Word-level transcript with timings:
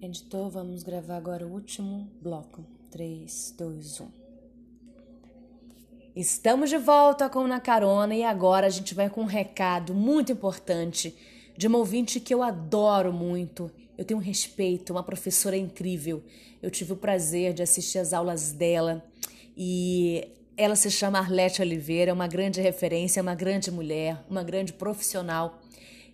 Editor, 0.00 0.50
vamos 0.50 0.82
gravar 0.82 1.16
agora 1.16 1.46
o 1.46 1.50
último 1.50 2.06
bloco. 2.20 2.62
3, 2.90 3.54
2, 3.56 4.00
1. 4.02 4.08
Estamos 6.14 6.68
de 6.68 6.76
volta 6.76 7.30
com 7.30 7.46
Na 7.46 7.58
Carona 7.60 8.14
e 8.14 8.22
agora 8.22 8.66
a 8.66 8.70
gente 8.70 8.94
vai 8.94 9.08
com 9.08 9.22
um 9.22 9.26
recado 9.26 9.94
muito 9.94 10.30
importante 10.30 11.16
de 11.56 11.66
uma 11.66 11.78
ouvinte 11.78 12.20
que 12.20 12.34
eu 12.34 12.42
adoro 12.42 13.10
muito. 13.10 13.70
Eu 13.96 14.04
tenho 14.04 14.20
um 14.20 14.22
respeito, 14.22 14.92
uma 14.92 15.02
professora 15.02 15.56
incrível. 15.56 16.22
Eu 16.62 16.70
tive 16.70 16.92
o 16.92 16.96
prazer 16.96 17.54
de 17.54 17.62
assistir 17.62 17.98
as 17.98 18.12
aulas 18.12 18.52
dela 18.52 19.02
e 19.56 20.28
ela 20.58 20.76
se 20.76 20.90
chama 20.90 21.18
Arlete 21.18 21.62
Oliveira, 21.62 22.10
é 22.10 22.14
uma 22.14 22.28
grande 22.28 22.60
referência, 22.60 23.22
uma 23.22 23.34
grande 23.34 23.70
mulher, 23.70 24.22
uma 24.28 24.42
grande 24.42 24.74
profissional. 24.74 25.58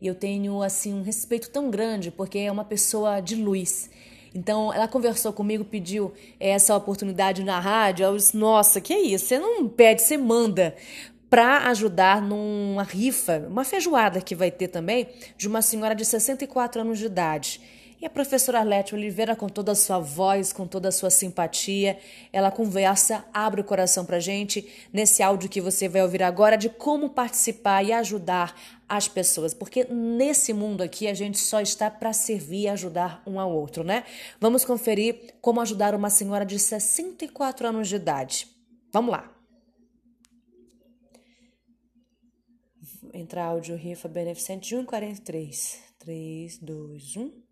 E 0.00 0.06
eu 0.06 0.14
tenho 0.14 0.62
assim 0.62 0.94
um 0.94 1.02
respeito 1.02 1.50
tão 1.50 1.70
grande 1.70 2.10
porque 2.10 2.38
é 2.38 2.50
uma 2.50 2.64
pessoa 2.64 3.20
de 3.20 3.36
luz. 3.36 3.90
Então, 4.34 4.72
ela 4.72 4.86
conversou 4.86 5.32
comigo, 5.32 5.64
pediu 5.64 6.12
essa 6.38 6.76
oportunidade 6.76 7.42
na 7.42 7.58
rádio. 7.58 8.04
Eu 8.04 8.16
disse: 8.16 8.36
Nossa, 8.36 8.80
que 8.80 8.92
é 8.92 9.00
isso? 9.00 9.26
Você 9.26 9.38
não 9.38 9.68
pede, 9.68 10.02
você 10.02 10.16
manda 10.16 10.74
para 11.28 11.68
ajudar 11.68 12.20
numa 12.20 12.82
rifa, 12.82 13.46
uma 13.48 13.64
feijoada 13.64 14.20
que 14.20 14.34
vai 14.34 14.50
ter 14.50 14.66
também, 14.66 15.08
de 15.36 15.46
uma 15.46 15.62
senhora 15.62 15.94
de 15.94 16.04
64 16.04 16.80
anos 16.80 16.98
de 16.98 17.06
idade. 17.06 17.60
E 18.00 18.06
a 18.06 18.10
professora 18.10 18.60
Arlete 18.60 18.94
Oliveira, 18.94 19.36
com 19.36 19.46
toda 19.46 19.72
a 19.72 19.74
sua 19.74 19.98
voz, 19.98 20.54
com 20.54 20.66
toda 20.66 20.88
a 20.88 20.92
sua 20.92 21.10
simpatia, 21.10 21.98
ela 22.32 22.50
conversa, 22.50 23.26
abre 23.30 23.60
o 23.60 23.64
coração 23.64 24.06
para 24.06 24.18
gente 24.18 24.66
nesse 24.90 25.22
áudio 25.22 25.50
que 25.50 25.60
você 25.60 25.86
vai 25.86 26.00
ouvir 26.00 26.22
agora 26.22 26.56
de 26.56 26.70
como 26.70 27.10
participar 27.10 27.84
e 27.84 27.92
ajudar 27.92 28.58
as 28.88 29.06
pessoas, 29.06 29.52
porque 29.52 29.84
nesse 29.84 30.54
mundo 30.54 30.82
aqui 30.82 31.08
a 31.08 31.14
gente 31.14 31.36
só 31.36 31.60
está 31.60 31.90
para 31.90 32.14
servir 32.14 32.62
e 32.62 32.68
ajudar 32.68 33.22
um 33.26 33.38
ao 33.38 33.52
outro, 33.52 33.84
né? 33.84 34.04
Vamos 34.40 34.64
conferir 34.64 35.34
como 35.42 35.60
ajudar 35.60 35.94
uma 35.94 36.08
senhora 36.08 36.46
de 36.46 36.58
64 36.58 37.68
anos 37.68 37.86
de 37.86 37.96
idade. 37.96 38.48
Vamos 38.90 39.12
lá. 39.12 39.30
Entrar 43.12 43.44
áudio 43.44 43.76
rifa 43.76 44.08
beneficente 44.08 44.70
de 44.70 44.76
1,43. 44.76 45.90
3, 45.98 46.58
2, 46.58 47.16
1. 47.18 47.49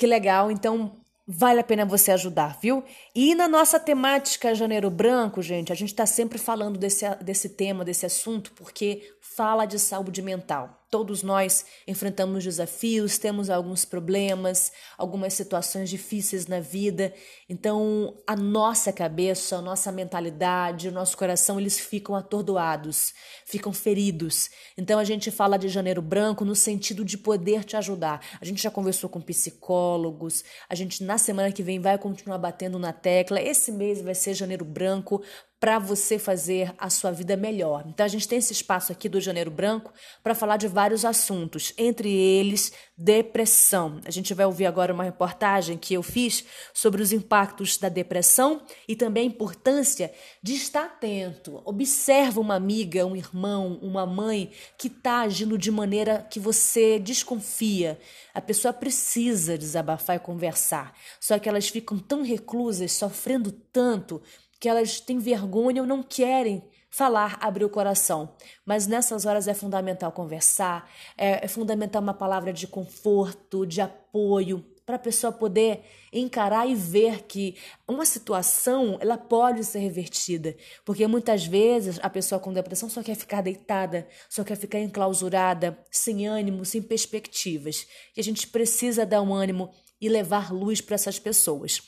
Que 0.00 0.06
legal, 0.06 0.50
então 0.50 0.92
vale 1.28 1.60
a 1.60 1.62
pena 1.62 1.84
você 1.84 2.10
ajudar, 2.10 2.58
viu? 2.58 2.82
E 3.14 3.34
na 3.34 3.46
nossa 3.46 3.78
temática 3.78 4.54
Janeiro 4.54 4.88
Branco, 4.88 5.42
gente, 5.42 5.72
a 5.72 5.74
gente 5.74 5.90
está 5.90 6.06
sempre 6.06 6.38
falando 6.38 6.78
desse, 6.78 7.04
desse 7.16 7.50
tema, 7.50 7.84
desse 7.84 8.06
assunto, 8.06 8.50
porque 8.52 9.12
fala 9.20 9.66
de 9.66 9.78
saúde 9.78 10.22
mental. 10.22 10.79
Todos 10.90 11.22
nós 11.22 11.64
enfrentamos 11.86 12.42
desafios, 12.42 13.16
temos 13.16 13.48
alguns 13.48 13.84
problemas, 13.84 14.72
algumas 14.98 15.34
situações 15.34 15.88
difíceis 15.88 16.48
na 16.48 16.58
vida. 16.58 17.14
Então, 17.48 18.16
a 18.26 18.34
nossa 18.34 18.92
cabeça, 18.92 19.56
a 19.56 19.62
nossa 19.62 19.92
mentalidade, 19.92 20.88
o 20.88 20.92
nosso 20.92 21.16
coração, 21.16 21.60
eles 21.60 21.78
ficam 21.78 22.16
atordoados, 22.16 23.14
ficam 23.46 23.72
feridos. 23.72 24.50
Então, 24.76 24.98
a 24.98 25.04
gente 25.04 25.30
fala 25.30 25.56
de 25.56 25.68
janeiro 25.68 26.02
branco 26.02 26.44
no 26.44 26.56
sentido 26.56 27.04
de 27.04 27.16
poder 27.16 27.62
te 27.62 27.76
ajudar. 27.76 28.20
A 28.40 28.44
gente 28.44 28.60
já 28.60 28.70
conversou 28.70 29.08
com 29.08 29.20
psicólogos, 29.20 30.42
a 30.68 30.74
gente 30.74 31.04
na 31.04 31.18
semana 31.18 31.52
que 31.52 31.62
vem 31.62 31.78
vai 31.78 31.98
continuar 31.98 32.38
batendo 32.38 32.80
na 32.80 32.92
tecla. 32.92 33.40
Esse 33.40 33.70
mês 33.70 34.02
vai 34.02 34.16
ser 34.16 34.34
janeiro 34.34 34.64
branco 34.64 35.22
para 35.60 35.78
você 35.78 36.18
fazer 36.18 36.74
a 36.78 36.88
sua 36.88 37.12
vida 37.12 37.36
melhor. 37.36 37.84
Então 37.86 38.04
a 38.04 38.08
gente 38.08 38.26
tem 38.26 38.38
esse 38.38 38.54
espaço 38.54 38.90
aqui 38.90 39.10
do 39.10 39.20
Janeiro 39.20 39.50
Branco 39.50 39.92
para 40.22 40.34
falar 40.34 40.56
de 40.56 40.66
vários 40.66 41.04
assuntos, 41.04 41.74
entre 41.76 42.10
eles 42.10 42.72
depressão. 42.96 44.00
A 44.06 44.10
gente 44.10 44.32
vai 44.32 44.46
ouvir 44.46 44.64
agora 44.64 44.92
uma 44.92 45.04
reportagem 45.04 45.76
que 45.76 45.92
eu 45.92 46.02
fiz 46.02 46.44
sobre 46.72 47.02
os 47.02 47.12
impactos 47.12 47.76
da 47.76 47.90
depressão 47.90 48.62
e 48.88 48.96
também 48.96 49.24
a 49.24 49.26
importância 49.26 50.10
de 50.42 50.54
estar 50.54 50.86
atento. 50.86 51.60
Observa 51.66 52.40
uma 52.40 52.54
amiga, 52.54 53.04
um 53.04 53.14
irmão, 53.14 53.78
uma 53.82 54.06
mãe 54.06 54.50
que 54.78 54.88
está 54.88 55.20
agindo 55.20 55.58
de 55.58 55.70
maneira 55.70 56.26
que 56.30 56.40
você 56.40 56.98
desconfia. 56.98 57.98
A 58.32 58.40
pessoa 58.40 58.72
precisa 58.72 59.58
desabafar 59.58 60.16
e 60.16 60.20
conversar, 60.20 60.94
só 61.20 61.38
que 61.38 61.48
elas 61.48 61.68
ficam 61.68 61.98
tão 61.98 62.22
reclusas, 62.22 62.92
sofrendo 62.92 63.52
tanto 63.52 64.22
que 64.60 64.68
elas 64.68 65.00
têm 65.00 65.18
vergonha 65.18 65.82
ou 65.82 65.88
não 65.88 66.02
querem 66.02 66.62
falar, 66.90 67.38
abrir 67.40 67.64
o 67.64 67.70
coração. 67.70 68.34
Mas 68.64 68.86
nessas 68.86 69.24
horas 69.24 69.48
é 69.48 69.54
fundamental 69.54 70.12
conversar, 70.12 70.90
é, 71.16 71.44
é 71.44 71.48
fundamental 71.48 72.02
uma 72.02 72.12
palavra 72.12 72.52
de 72.52 72.66
conforto, 72.66 73.64
de 73.64 73.80
apoio, 73.80 74.64
para 74.90 74.96
a 74.96 74.98
pessoa 74.98 75.32
poder 75.32 75.84
encarar 76.12 76.68
e 76.68 76.74
ver 76.74 77.22
que 77.22 77.56
uma 77.86 78.04
situação 78.04 78.98
ela 79.00 79.16
pode 79.16 79.64
ser 79.64 79.78
revertida, 79.78 80.56
porque 80.84 81.06
muitas 81.06 81.46
vezes 81.46 82.00
a 82.02 82.10
pessoa 82.10 82.40
com 82.40 82.52
depressão 82.52 82.88
só 82.88 83.00
quer 83.00 83.14
ficar 83.14 83.40
deitada, 83.40 84.08
só 84.28 84.42
quer 84.42 84.56
ficar 84.56 84.80
enclausurada, 84.80 85.78
sem 85.92 86.26
ânimo, 86.26 86.64
sem 86.64 86.82
perspectivas. 86.82 87.86
E 88.16 88.20
a 88.20 88.24
gente 88.24 88.48
precisa 88.48 89.06
dar 89.06 89.22
um 89.22 89.32
ânimo 89.32 89.70
e 90.00 90.08
levar 90.08 90.52
luz 90.52 90.80
para 90.80 90.96
essas 90.96 91.20
pessoas. 91.20 91.80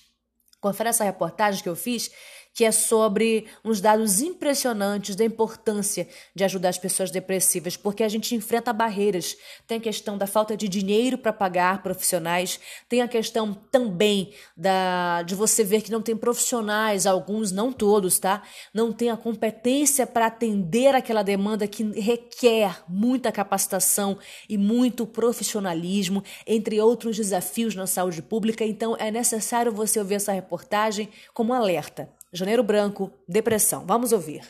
Confere 0.60 0.90
essa 0.90 1.02
reportagem 1.02 1.60
que 1.60 1.68
eu 1.68 1.74
fiz 1.74 2.12
que 2.54 2.64
é 2.64 2.72
sobre 2.72 3.46
uns 3.64 3.80
dados 3.80 4.20
impressionantes 4.20 5.16
da 5.16 5.24
importância 5.24 6.08
de 6.34 6.44
ajudar 6.44 6.68
as 6.68 6.78
pessoas 6.78 7.10
depressivas, 7.10 7.76
porque 7.76 8.02
a 8.02 8.08
gente 8.08 8.34
enfrenta 8.34 8.72
barreiras. 8.72 9.36
Tem 9.66 9.78
a 9.78 9.80
questão 9.80 10.18
da 10.18 10.26
falta 10.26 10.56
de 10.56 10.68
dinheiro 10.68 11.16
para 11.16 11.32
pagar 11.32 11.82
profissionais, 11.82 12.60
tem 12.88 13.00
a 13.00 13.08
questão 13.08 13.54
também 13.54 14.32
da 14.56 15.22
de 15.22 15.34
você 15.34 15.64
ver 15.64 15.82
que 15.82 15.90
não 15.90 16.02
tem 16.02 16.16
profissionais, 16.16 17.06
alguns, 17.06 17.52
não 17.52 17.72
todos, 17.72 18.18
tá? 18.18 18.42
Não 18.72 18.92
tem 18.92 19.10
a 19.10 19.16
competência 19.16 20.06
para 20.06 20.26
atender 20.26 20.94
aquela 20.94 21.22
demanda 21.22 21.66
que 21.66 21.82
requer 21.98 22.82
muita 22.88 23.32
capacitação 23.32 24.18
e 24.48 24.58
muito 24.58 25.06
profissionalismo, 25.06 26.22
entre 26.46 26.80
outros 26.80 27.16
desafios 27.16 27.74
na 27.74 27.86
saúde 27.86 28.22
pública. 28.22 28.64
Então 28.64 28.96
é 28.98 29.10
necessário 29.10 29.72
você 29.72 29.98
ouvir 29.98 30.14
essa 30.14 30.32
reportagem 30.32 31.08
como 31.32 31.52
alerta. 31.52 32.21
Janeiro 32.32 32.62
Branco, 32.62 33.12
depressão. 33.28 33.84
Vamos 33.84 34.10
ouvir. 34.10 34.42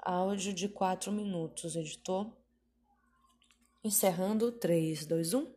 Áudio 0.00 0.52
de 0.52 0.68
4 0.68 1.10
minutos, 1.10 1.74
editor. 1.74 2.30
Encerrando, 3.82 4.52
3, 4.52 5.04
2, 5.06 5.34
1. 5.34 5.52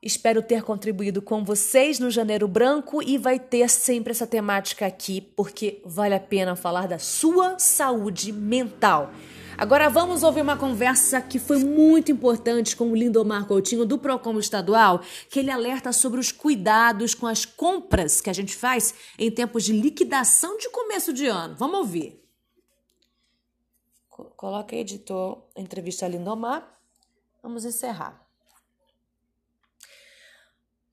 Espero 0.00 0.40
ter 0.40 0.62
contribuído 0.62 1.20
com 1.20 1.44
vocês 1.44 1.98
no 1.98 2.08
Janeiro 2.08 2.46
Branco 2.46 3.02
e 3.02 3.18
vai 3.18 3.40
ter 3.40 3.68
sempre 3.68 4.12
essa 4.12 4.26
temática 4.26 4.86
aqui, 4.86 5.20
porque 5.20 5.82
vale 5.84 6.14
a 6.14 6.20
pena 6.20 6.54
falar 6.54 6.86
da 6.86 7.00
sua 7.00 7.58
saúde 7.58 8.32
mental. 8.32 9.10
Agora 9.58 9.88
vamos 9.88 10.22
ouvir 10.22 10.42
uma 10.42 10.56
conversa 10.58 11.18
que 11.22 11.38
foi 11.38 11.64
muito 11.64 12.12
importante 12.12 12.76
com 12.76 12.90
o 12.90 12.94
Lindomar 12.94 13.46
Coutinho 13.46 13.86
do 13.86 13.96
Procon 13.96 14.38
Estadual, 14.38 15.00
que 15.30 15.38
ele 15.38 15.50
alerta 15.50 15.94
sobre 15.94 16.20
os 16.20 16.30
cuidados 16.30 17.14
com 17.14 17.26
as 17.26 17.46
compras 17.46 18.20
que 18.20 18.28
a 18.28 18.34
gente 18.34 18.54
faz 18.54 18.94
em 19.18 19.30
tempos 19.30 19.64
de 19.64 19.72
liquidação 19.72 20.58
de 20.58 20.68
começo 20.68 21.10
de 21.10 21.26
ano. 21.26 21.56
Vamos 21.56 21.78
ouvir. 21.78 22.22
Coloca 24.36 24.76
aí, 24.76 24.82
editor, 24.82 25.42
entrevista 25.56 26.04
a 26.04 26.08
Lindomar. 26.10 26.78
Vamos 27.42 27.64
encerrar. 27.64 28.26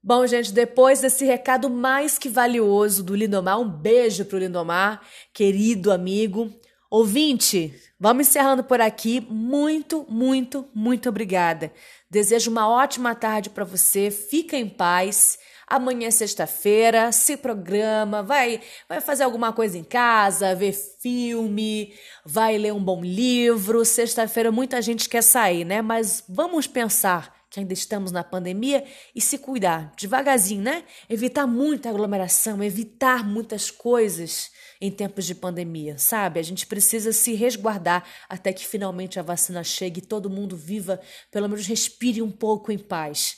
Bom, 0.02 0.26
gente, 0.26 0.54
depois 0.54 1.02
desse 1.02 1.26
recado 1.26 1.70
mais 1.70 2.18
que 2.18 2.30
valioso 2.30 3.04
do 3.04 3.14
Lindomar, 3.14 3.60
um 3.60 3.70
beijo 3.70 4.24
pro 4.24 4.38
Lindomar, 4.38 5.02
querido 5.34 5.92
amigo. 5.92 6.50
Ouvinte, 6.94 7.74
vamos 8.00 8.28
encerrando 8.28 8.64
por 8.64 8.80
aqui. 8.80 9.20
Muito, 9.28 10.06
muito, 10.08 10.70
muito 10.76 11.10
obrigada. 11.10 11.74
Desejo 12.08 12.52
uma 12.52 12.70
ótima 12.70 13.16
tarde 13.16 13.50
para 13.50 13.66
você. 13.66 14.12
Fica 14.12 14.56
em 14.56 14.70
paz. 14.70 15.40
Amanhã 15.66 16.10
é 16.10 16.12
sexta-feira, 16.12 17.12
se 17.12 17.36
programa, 17.36 18.22
vai, 18.22 18.62
vai 18.88 19.02
fazer 19.02 19.24
alguma 19.24 19.52
coisa 19.52 19.76
em 19.76 19.84
casa, 19.84 20.54
ver 20.54 20.74
filme, 20.74 21.96
vai 22.24 22.60
ler 22.60 22.74
um 22.74 22.84
bom 22.84 23.04
livro. 23.04 23.84
Sexta-feira 23.84 24.52
muita 24.52 24.80
gente 24.80 25.10
quer 25.10 25.24
sair, 25.24 25.66
né? 25.66 25.82
Mas 25.82 26.24
vamos 26.30 26.68
pensar 26.68 27.36
que 27.50 27.60
ainda 27.60 27.74
estamos 27.74 28.12
na 28.12 28.24
pandemia 28.24 28.86
e 29.16 29.20
se 29.20 29.40
cuidar 29.40 29.92
devagarzinho, 29.98 30.62
né? 30.62 30.84
Evitar 31.10 31.48
muita 31.48 31.90
aglomeração, 31.90 32.64
evitar 32.64 33.28
muitas 33.28 33.72
coisas 33.72 34.52
em 34.84 34.92
tempos 34.92 35.26
de 35.26 35.34
pandemia, 35.34 35.98
sabe? 35.98 36.42
A 36.42 36.44
gente 36.44 36.68
precisa 36.68 37.14
se 37.14 37.34
resguardar 37.36 38.04
até 38.28 38.52
que 38.52 38.68
finalmente 38.68 39.18
a 39.18 39.24
vacina 39.24 39.64
chegue 39.64 40.00
e 40.00 40.06
todo 40.06 40.30
mundo 40.30 40.58
viva, 40.58 41.00
pelo 41.32 41.48
menos 41.48 41.66
respire 41.66 42.22
um 42.22 42.30
pouco 42.30 42.70
em 42.70 42.78
paz. 42.78 43.38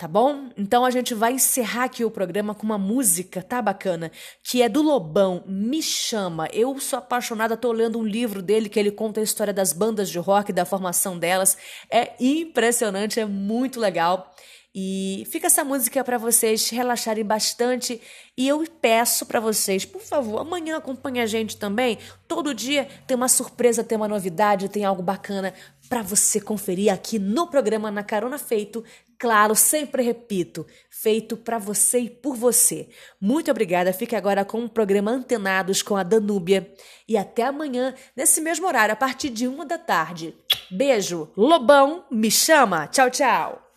Tá 0.00 0.08
bom? 0.08 0.48
Então 0.56 0.82
a 0.86 0.90
gente 0.90 1.12
vai 1.12 1.34
encerrar 1.34 1.84
aqui 1.84 2.06
o 2.06 2.10
programa 2.10 2.54
com 2.54 2.64
uma 2.64 2.78
música, 2.78 3.42
tá 3.42 3.60
bacana? 3.60 4.10
Que 4.42 4.62
é 4.62 4.68
do 4.68 4.80
Lobão, 4.80 5.44
Me 5.46 5.82
Chama. 5.82 6.48
Eu 6.54 6.80
sou 6.80 6.98
apaixonada, 6.98 7.54
tô 7.54 7.70
lendo 7.70 7.98
um 7.98 8.02
livro 8.02 8.40
dele 8.40 8.70
que 8.70 8.80
ele 8.80 8.90
conta 8.90 9.20
a 9.20 9.22
história 9.22 9.52
das 9.52 9.74
bandas 9.74 10.08
de 10.08 10.18
rock, 10.18 10.54
da 10.54 10.64
formação 10.64 11.18
delas. 11.18 11.54
É 11.90 12.14
impressionante, 12.18 13.20
é 13.20 13.26
muito 13.26 13.78
legal. 13.78 14.34
E 14.74 15.26
fica 15.30 15.48
essa 15.48 15.64
música 15.64 16.02
para 16.02 16.16
vocês 16.16 16.70
relaxarem 16.70 17.22
bastante. 17.24 18.00
E 18.38 18.48
eu 18.48 18.64
peço 18.80 19.26
para 19.26 19.38
vocês, 19.38 19.84
por 19.84 20.00
favor, 20.00 20.38
amanhã 20.38 20.78
acompanhe 20.78 21.20
a 21.20 21.26
gente 21.26 21.58
também. 21.58 21.98
Todo 22.26 22.54
dia 22.54 22.88
tem 23.06 23.14
uma 23.14 23.28
surpresa, 23.28 23.84
tem 23.84 23.96
uma 23.98 24.08
novidade, 24.08 24.70
tem 24.70 24.82
algo 24.82 25.02
bacana 25.02 25.52
para 25.90 26.00
você 26.00 26.40
conferir 26.40 26.90
aqui 26.90 27.18
no 27.18 27.48
programa 27.48 27.90
Na 27.90 28.02
Carona 28.02 28.38
Feito. 28.38 28.82
Claro, 29.20 29.54
sempre 29.54 30.02
repito, 30.02 30.66
feito 30.88 31.36
para 31.36 31.58
você 31.58 31.98
e 31.98 32.08
por 32.08 32.34
você. 32.34 32.88
Muito 33.20 33.50
obrigada. 33.50 33.92
Fique 33.92 34.16
agora 34.16 34.46
com 34.46 34.64
o 34.64 34.68
programa 34.68 35.10
Antenados 35.10 35.82
com 35.82 35.94
a 35.94 36.02
Danúbia. 36.02 36.72
E 37.06 37.18
até 37.18 37.42
amanhã, 37.42 37.94
nesse 38.16 38.40
mesmo 38.40 38.66
horário, 38.66 38.94
a 38.94 38.96
partir 38.96 39.28
de 39.28 39.46
uma 39.46 39.66
da 39.66 39.76
tarde. 39.76 40.34
Beijo. 40.70 41.28
Lobão, 41.36 42.06
me 42.10 42.30
chama. 42.30 42.86
Tchau, 42.86 43.10
tchau. 43.10 43.69